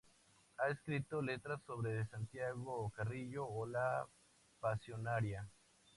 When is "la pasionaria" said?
3.67-5.47